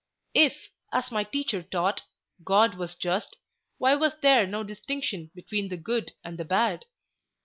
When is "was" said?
2.73-2.95, 3.93-4.13